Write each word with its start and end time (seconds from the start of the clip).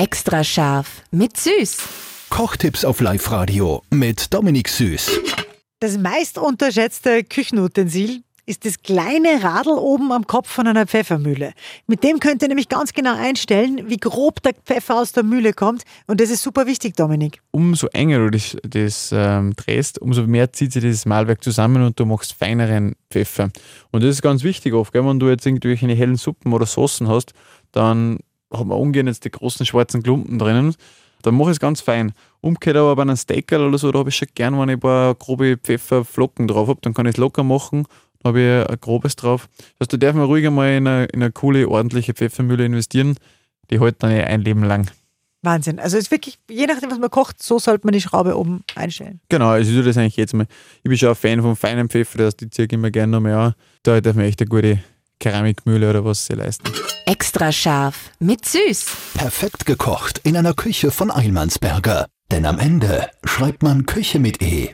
Extra 0.00 0.42
scharf 0.42 1.02
mit 1.10 1.36
Süß. 1.36 1.76
Kochtipps 2.30 2.86
auf 2.86 3.02
Live-Radio 3.02 3.82
mit 3.90 4.32
Dominik 4.32 4.70
Süß. 4.70 5.20
Das 5.78 5.98
meist 5.98 6.38
unterschätzte 6.38 7.22
Küchenutensil 7.22 8.22
ist 8.46 8.64
das 8.64 8.82
kleine 8.82 9.42
Radl 9.42 9.72
oben 9.72 10.10
am 10.10 10.26
Kopf 10.26 10.48
von 10.48 10.66
einer 10.66 10.86
Pfeffermühle. 10.86 11.52
Mit 11.86 12.02
dem 12.02 12.18
könnt 12.18 12.40
ihr 12.40 12.48
nämlich 12.48 12.70
ganz 12.70 12.94
genau 12.94 13.14
einstellen, 13.14 13.90
wie 13.90 13.98
grob 13.98 14.42
der 14.42 14.54
Pfeffer 14.54 14.96
aus 14.96 15.12
der 15.12 15.22
Mühle 15.22 15.52
kommt. 15.52 15.82
Und 16.06 16.22
das 16.22 16.30
ist 16.30 16.42
super 16.42 16.66
wichtig, 16.66 16.96
Dominik. 16.96 17.42
Umso 17.50 17.86
enger 17.88 18.20
du 18.20 18.30
das, 18.30 18.56
das 18.62 19.10
ähm, 19.12 19.52
drehst, 19.54 20.00
umso 20.00 20.22
mehr 20.22 20.50
zieht 20.54 20.72
sich 20.72 20.80
dieses 20.80 21.04
Mahlwerk 21.04 21.44
zusammen 21.44 21.84
und 21.84 22.00
du 22.00 22.06
machst 22.06 22.32
feineren 22.32 22.96
Pfeffer. 23.10 23.50
Und 23.90 24.02
das 24.02 24.12
ist 24.12 24.22
ganz 24.22 24.44
wichtig 24.44 24.72
oft, 24.72 24.94
gell? 24.94 25.04
wenn 25.04 25.20
du 25.20 25.28
jetzt 25.28 25.44
irgendwelche 25.44 25.88
hellen 25.88 26.16
Suppen 26.16 26.54
oder 26.54 26.64
Soßen 26.64 27.06
hast, 27.06 27.34
dann 27.72 28.18
hat 28.52 28.66
man 28.66 28.78
ungern 28.78 29.06
jetzt 29.06 29.24
die 29.24 29.30
großen 29.30 29.64
schwarzen 29.66 30.02
Klumpen 30.02 30.38
drinnen. 30.38 30.74
Dann 31.22 31.34
mache 31.34 31.50
ich 31.50 31.56
es 31.56 31.60
ganz 31.60 31.80
fein. 31.80 32.12
Umgekehrt 32.40 32.76
aber 32.76 32.96
bei 32.96 33.02
einem 33.02 33.16
Steaker 33.16 33.66
oder 33.66 33.76
so, 33.76 33.92
da 33.92 33.98
habe 33.98 34.08
ich 34.08 34.16
schon 34.16 34.28
gern, 34.34 34.58
wenn 34.58 34.70
ich 34.70 34.76
ein 34.76 34.80
paar 34.80 35.14
grobe 35.14 35.58
Pfefferflocken 35.58 36.48
drauf 36.48 36.68
habe, 36.68 36.80
dann 36.82 36.94
kann 36.94 37.06
ich 37.06 37.14
es 37.14 37.18
locker 37.18 37.42
machen 37.42 37.86
habe 38.24 38.40
ich 38.40 38.70
ein 38.70 38.80
grobes 38.80 39.16
drauf. 39.16 39.48
Das 39.78 39.86
heißt, 39.86 39.92
da 39.94 39.96
darf 39.96 40.14
man 40.14 40.24
ruhig 40.24 40.46
einmal 40.46 40.72
in 40.72 40.86
eine, 40.86 41.04
in 41.06 41.22
eine 41.22 41.32
coole, 41.32 41.68
ordentliche 41.68 42.14
Pfeffermühle 42.14 42.64
investieren. 42.64 43.16
Die 43.70 43.80
hält 43.80 44.02
dann 44.02 44.10
ein 44.10 44.42
Leben 44.42 44.64
lang. 44.64 44.90
Wahnsinn. 45.42 45.78
Also 45.78 45.96
es 45.96 46.04
ist 46.04 46.10
wirklich, 46.10 46.38
je 46.50 46.66
nachdem, 46.66 46.90
was 46.90 46.98
man 46.98 47.08
kocht, 47.08 47.42
so 47.42 47.58
sollte 47.58 47.86
man 47.86 47.92
die 47.92 48.00
Schraube 48.00 48.36
oben 48.36 48.62
einstellen. 48.74 49.20
Genau, 49.30 49.48
also 49.48 49.70
ich 49.70 49.76
tue 49.76 49.84
das 49.84 49.96
eigentlich 49.96 50.16
jetzt 50.16 50.34
mal. 50.34 50.46
Ich 50.82 50.88
bin 50.88 50.98
schon 50.98 51.08
ein 51.08 51.14
Fan 51.14 51.40
vom 51.40 51.56
feinen 51.56 51.88
Pfeffer, 51.88 52.18
das 52.18 52.36
die 52.36 52.50
ziehe 52.50 52.66
ich 52.66 52.72
immer 52.72 52.90
gerne 52.90 53.12
noch 53.12 53.20
mehr 53.20 53.38
an. 53.38 53.54
Da 53.82 54.00
darf 54.00 54.16
man 54.16 54.26
echt 54.26 54.40
eine 54.42 54.48
gute 54.48 54.80
Keramikmühle 55.18 55.88
oder 55.88 56.04
was 56.04 56.26
sie 56.26 56.34
leisten. 56.34 56.70
Extra 57.10 57.50
scharf 57.50 58.12
mit 58.20 58.44
Süß. 58.44 58.86
Perfekt 59.14 59.66
gekocht 59.66 60.20
in 60.22 60.36
einer 60.36 60.54
Küche 60.54 60.92
von 60.92 61.10
Eilmannsberger. 61.10 62.06
Denn 62.30 62.46
am 62.46 62.60
Ende 62.60 63.10
schreibt 63.24 63.64
man 63.64 63.84
Küche 63.84 64.20
mit 64.20 64.40
E. 64.40 64.70